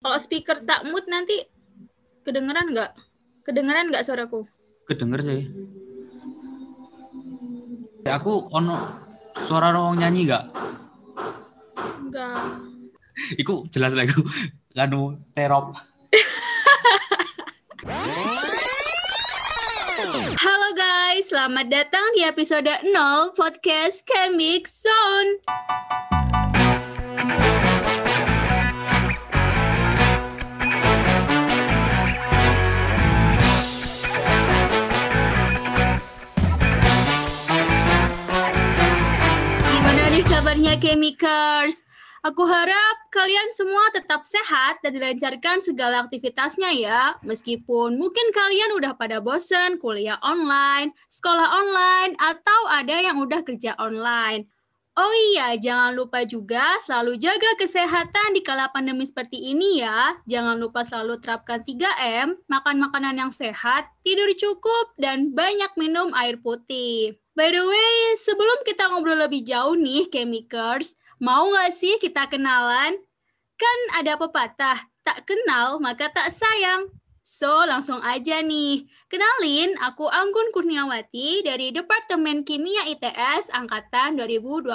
Kalau 0.00 0.16
speaker 0.16 0.56
tak 0.64 0.88
mute 0.88 1.04
nanti 1.12 1.44
kedengeran 2.24 2.72
nggak? 2.72 2.96
Kedengeran 3.44 3.92
nggak 3.92 4.00
suaraku? 4.00 4.48
Kedenger 4.88 5.20
sih. 5.20 5.44
Aku 8.08 8.48
ono 8.48 8.96
suara 9.44 9.76
orang 9.76 10.00
nyanyi 10.00 10.24
nggak? 10.24 10.44
Enggak. 12.00 12.64
Iku 13.44 13.68
jelas 13.68 13.92
lah 13.92 14.08
iku. 14.08 14.24
Kanu 14.72 15.20
terop. 15.36 15.76
Halo 20.40 20.68
guys, 20.72 21.28
selamat 21.28 21.68
datang 21.68 22.08
di 22.16 22.24
episode 22.24 22.72
0 22.88 23.36
podcast 23.36 24.08
Chemic 24.08 24.64
Zone. 24.64 25.44
Gimana 39.90 40.06
nih 40.06 40.22
kabarnya 40.22 40.74
Chemikers? 40.78 41.82
Aku 42.22 42.46
harap 42.46 43.10
kalian 43.10 43.50
semua 43.50 43.90
tetap 43.90 44.22
sehat 44.22 44.78
dan 44.86 44.94
dilancarkan 44.94 45.58
segala 45.58 46.06
aktivitasnya 46.06 46.70
ya. 46.78 47.18
Meskipun 47.26 47.98
mungkin 47.98 48.30
kalian 48.30 48.78
udah 48.78 48.94
pada 48.94 49.18
bosen 49.18 49.82
kuliah 49.82 50.14
online, 50.22 50.94
sekolah 51.10 51.42
online, 51.42 52.14
atau 52.22 52.70
ada 52.70 53.02
yang 53.02 53.18
udah 53.18 53.42
kerja 53.42 53.74
online. 53.82 54.46
Oh 54.94 55.10
iya, 55.34 55.58
jangan 55.58 55.98
lupa 55.98 56.22
juga 56.22 56.78
selalu 56.86 57.18
jaga 57.18 57.58
kesehatan 57.58 58.38
di 58.38 58.46
kala 58.46 58.70
pandemi 58.70 59.02
seperti 59.02 59.42
ini 59.42 59.82
ya. 59.82 60.14
Jangan 60.30 60.54
lupa 60.54 60.86
selalu 60.86 61.18
terapkan 61.18 61.66
3M, 61.66 62.38
makan 62.46 62.78
makanan 62.78 63.18
yang 63.18 63.34
sehat, 63.34 63.90
tidur 64.06 64.30
cukup, 64.38 64.94
dan 65.02 65.34
banyak 65.34 65.74
minum 65.74 66.14
air 66.14 66.38
putih. 66.38 67.18
By 67.40 67.48
the 67.56 67.64
way, 67.64 68.20
sebelum 68.20 68.68
kita 68.68 68.92
ngobrol 68.92 69.16
lebih 69.16 69.40
jauh 69.48 69.72
nih, 69.72 70.12
Chemikers, 70.12 71.00
mau 71.24 71.48
nggak 71.48 71.72
sih 71.72 71.96
kita 71.96 72.28
kenalan? 72.28 73.00
Kan 73.56 73.78
ada 73.96 74.20
pepatah, 74.20 74.92
tak 75.00 75.24
kenal 75.24 75.80
maka 75.80 76.12
tak 76.12 76.28
sayang. 76.28 76.92
So, 77.20 77.68
langsung 77.68 78.00
aja 78.00 78.40
nih. 78.40 78.88
Kenalin, 79.12 79.76
aku 79.84 80.08
Anggun 80.08 80.56
Kurniawati 80.56 81.44
dari 81.44 81.68
Departemen 81.68 82.48
Kimia 82.48 82.88
ITS 82.88 83.52
Angkatan 83.52 84.16
2020. 84.16 84.72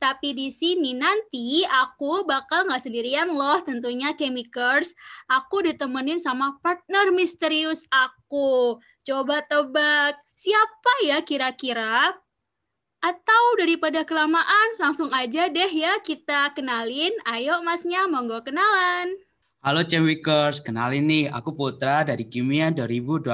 Tapi 0.00 0.32
di 0.32 0.48
sini 0.50 0.96
nanti 0.96 1.62
aku 1.62 2.24
bakal 2.26 2.66
nggak 2.66 2.82
sendirian 2.82 3.30
loh 3.30 3.62
tentunya 3.62 4.10
Chemikers. 4.16 4.96
Aku 5.30 5.62
ditemenin 5.62 6.18
sama 6.18 6.58
partner 6.58 7.14
misterius 7.14 7.86
aku. 7.92 8.80
Coba 9.06 9.46
tebak, 9.46 10.18
siapa 10.34 10.92
ya 11.06 11.22
kira-kira? 11.22 12.16
Atau 13.00 13.44
daripada 13.60 14.02
kelamaan, 14.02 14.76
langsung 14.82 15.14
aja 15.14 15.46
deh 15.46 15.70
ya 15.70 16.00
kita 16.02 16.52
kenalin. 16.58 17.14
Ayo 17.28 17.62
masnya, 17.62 18.08
monggo 18.10 18.42
kenalan. 18.42 19.29
Halo 19.60 19.84
Cemwikers, 19.84 20.64
kenalin 20.64 21.04
nih, 21.04 21.28
aku 21.28 21.52
Putra 21.52 22.00
dari 22.00 22.24
Kimia 22.24 22.72
2020. 22.72 23.28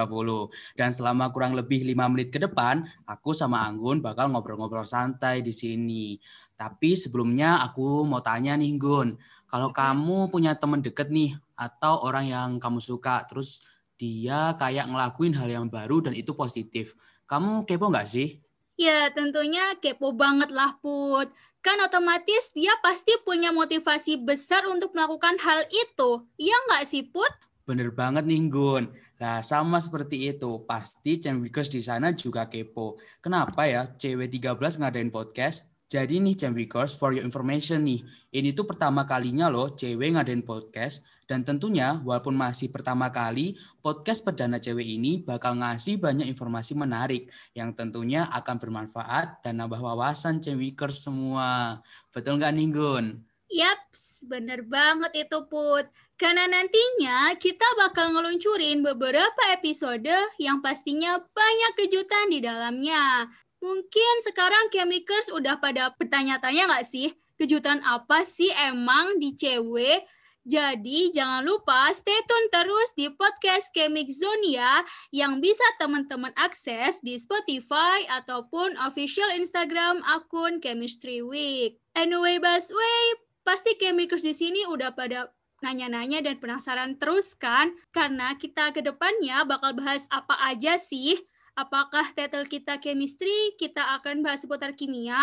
Dan 0.74 0.90
selama 0.90 1.30
kurang 1.30 1.54
lebih 1.54 1.86
5 1.86 2.10
menit 2.10 2.34
ke 2.34 2.42
depan, 2.42 2.82
aku 3.06 3.30
sama 3.30 3.62
Anggun 3.62 4.02
bakal 4.02 4.34
ngobrol-ngobrol 4.34 4.82
santai 4.90 5.38
di 5.38 5.54
sini. 5.54 6.18
Tapi 6.58 6.98
sebelumnya 6.98 7.62
aku 7.62 8.02
mau 8.02 8.18
tanya 8.26 8.58
nih 8.58 8.74
Gun, 8.74 9.14
kalau 9.46 9.70
kamu 9.70 10.26
punya 10.26 10.58
temen 10.58 10.82
deket 10.82 11.14
nih, 11.14 11.38
atau 11.54 12.02
orang 12.02 12.26
yang 12.26 12.50
kamu 12.58 12.82
suka, 12.82 13.22
terus 13.30 13.62
dia 13.94 14.58
kayak 14.58 14.90
ngelakuin 14.90 15.30
hal 15.38 15.46
yang 15.46 15.70
baru 15.70 16.10
dan 16.10 16.18
itu 16.18 16.34
positif, 16.34 16.98
kamu 17.30 17.62
kepo 17.70 17.86
nggak 17.86 18.10
sih? 18.10 18.42
Ya, 18.76 19.08
tentunya 19.08 19.72
kepo 19.80 20.12
banget 20.12 20.52
lah, 20.52 20.76
Put. 20.84 21.32
Kan 21.64 21.80
otomatis 21.80 22.52
dia 22.52 22.76
pasti 22.84 23.10
punya 23.24 23.48
motivasi 23.48 24.20
besar 24.20 24.68
untuk 24.68 24.92
melakukan 24.92 25.40
hal 25.40 25.64
itu. 25.72 26.28
Iya 26.36 26.56
nggak 26.68 26.84
sih, 26.84 27.08
Put? 27.08 27.32
Bener 27.64 27.90
banget 27.90 28.28
nih, 28.28 28.52
Gun. 28.52 28.92
Nah, 29.16 29.40
sama 29.40 29.80
seperti 29.80 30.28
itu. 30.28 30.62
Pasti 30.68 31.18
Cemwikers 31.18 31.72
di 31.72 31.80
sana 31.80 32.12
juga 32.12 32.46
kepo. 32.46 33.00
Kenapa 33.24 33.64
ya 33.64 33.88
CW13 33.88 34.84
ngadain 34.84 35.10
podcast? 35.10 35.75
Jadi 35.86 36.18
nih 36.18 36.34
Cemwikers, 36.34 36.98
for 36.98 37.14
your 37.14 37.22
information 37.22 37.86
nih. 37.86 38.02
Ini 38.34 38.50
tuh 38.58 38.66
pertama 38.66 39.06
kalinya 39.06 39.46
loh 39.46 39.70
cewek 39.70 40.18
ngadain 40.18 40.42
podcast. 40.42 41.06
Dan 41.26 41.46
tentunya 41.46 41.98
walaupun 42.02 42.34
masih 42.34 42.70
pertama 42.70 43.10
kali, 43.10 43.54
podcast 43.82 44.26
perdana 44.26 44.58
cewek 44.58 44.82
ini 44.86 45.22
bakal 45.22 45.58
ngasih 45.58 45.98
banyak 45.98 46.26
informasi 46.26 46.74
menarik 46.78 47.30
yang 47.54 47.74
tentunya 47.74 48.26
akan 48.30 48.62
bermanfaat 48.62 49.42
dan 49.42 49.62
nambah 49.62 49.78
wawasan 49.78 50.42
cewikers 50.42 51.06
semua. 51.06 51.82
Betul 52.10 52.38
nggak 52.42 52.54
nih 52.54 52.68
Gun? 52.70 53.06
Yaps, 53.46 54.26
bener 54.26 54.66
banget 54.66 55.26
itu 55.26 55.38
Put. 55.46 55.86
Karena 56.18 56.50
nantinya 56.50 57.30
kita 57.38 57.66
bakal 57.78 58.10
ngeluncurin 58.10 58.82
beberapa 58.82 59.54
episode 59.54 60.10
yang 60.42 60.58
pastinya 60.58 61.18
banyak 61.18 61.72
kejutan 61.78 62.26
di 62.32 62.42
dalamnya. 62.42 63.30
Mungkin 63.66 64.14
sekarang 64.22 64.70
Chemikers 64.70 65.34
udah 65.34 65.58
pada 65.58 65.90
bertanya-tanya 65.98 66.70
nggak 66.70 66.86
sih? 66.86 67.10
Kejutan 67.34 67.82
apa 67.82 68.22
sih 68.22 68.54
emang 68.54 69.18
di 69.18 69.34
cewek 69.34 70.06
jadi 70.46 71.10
jangan 71.10 71.42
lupa 71.42 71.90
stay 71.90 72.22
tune 72.22 72.46
terus 72.54 72.94
di 72.94 73.10
podcast 73.10 73.74
Chemic 73.74 74.06
Zone 74.14 74.54
ya 74.54 74.78
yang 75.10 75.42
bisa 75.42 75.66
teman-teman 75.82 76.30
akses 76.38 77.02
di 77.02 77.18
Spotify 77.18 78.06
ataupun 78.06 78.78
official 78.78 79.26
Instagram 79.34 80.06
akun 80.06 80.62
Chemistry 80.62 81.18
Week. 81.18 81.82
Anyway, 81.98 82.38
Basway, 82.38 83.18
pasti 83.42 83.74
Chemikers 83.74 84.22
di 84.22 84.38
sini 84.38 84.62
udah 84.70 84.94
pada 84.94 85.34
nanya-nanya 85.66 86.22
dan 86.22 86.38
penasaran 86.38 86.94
terus 86.94 87.34
kan? 87.34 87.74
Karena 87.90 88.38
kita 88.38 88.70
ke 88.70 88.86
depannya 88.86 89.42
bakal 89.42 89.74
bahas 89.74 90.06
apa 90.14 90.38
aja 90.46 90.78
sih? 90.78 91.18
Apakah 91.56 92.12
title 92.12 92.44
kita 92.44 92.76
chemistry, 92.84 93.56
kita 93.56 93.80
akan 93.96 94.20
bahas 94.20 94.44
seputar 94.44 94.76
kimia, 94.76 95.16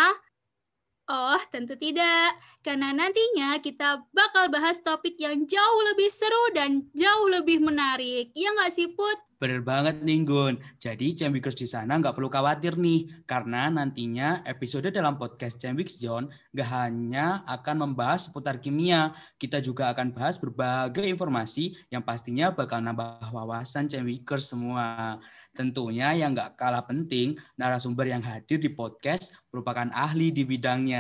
Oh, 1.04 1.40
tentu 1.52 1.76
tidak. 1.76 2.40
Karena 2.64 2.96
nantinya 2.96 3.60
kita 3.60 4.08
bakal 4.16 4.48
bahas 4.48 4.80
topik 4.80 5.20
yang 5.20 5.44
jauh 5.44 5.80
lebih 5.92 6.08
seru 6.08 6.56
dan 6.56 6.88
jauh 6.96 7.28
lebih 7.28 7.60
menarik. 7.60 8.32
Ya 8.32 8.56
nggak 8.56 8.72
sih, 8.72 8.88
Put? 8.96 9.20
Bener 9.36 9.60
banget 9.60 10.00
nih, 10.00 10.24
Gun. 10.24 10.56
Jadi 10.80 11.12
Cembikers 11.20 11.60
di 11.60 11.68
sana 11.68 12.00
nggak 12.00 12.16
perlu 12.16 12.32
khawatir 12.32 12.80
nih. 12.80 13.28
Karena 13.28 13.68
nantinya 13.68 14.48
episode 14.48 14.88
dalam 14.96 15.20
podcast 15.20 15.60
Cembix 15.60 16.00
Zone 16.00 16.32
nggak 16.56 16.70
hanya 16.72 17.44
akan 17.52 17.84
membahas 17.84 18.32
seputar 18.32 18.64
kimia. 18.64 19.12
Kita 19.36 19.60
juga 19.60 19.92
akan 19.92 20.16
bahas 20.16 20.40
berbagai 20.40 21.04
informasi 21.04 21.76
yang 21.92 22.00
pastinya 22.00 22.56
bakal 22.56 22.80
nambah 22.80 23.28
wawasan 23.36 23.92
Cembikers 23.92 24.48
semua. 24.56 25.20
Tentunya 25.52 26.16
yang 26.16 26.32
nggak 26.32 26.56
kalah 26.56 26.88
penting, 26.88 27.36
narasumber 27.60 28.08
yang 28.08 28.24
hadir 28.24 28.56
di 28.56 28.72
podcast 28.72 29.36
merupakan 29.52 29.92
ahli 29.92 30.32
di 30.32 30.48
bidangnya. 30.48 30.93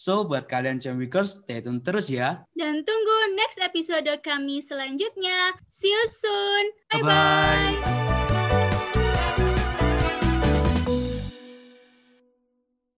So, 0.00 0.24
buat 0.24 0.48
kalian 0.48 0.80
Cembikers, 0.80 1.44
stay 1.44 1.60
tune 1.60 1.84
terus 1.84 2.08
ya. 2.08 2.48
Dan 2.56 2.86
tunggu 2.88 3.16
next 3.36 3.60
episode 3.60 4.08
kami 4.24 4.64
selanjutnya. 4.64 5.52
See 5.68 5.92
you 5.92 6.04
soon. 6.08 6.64
Bye-bye. 6.88 8.09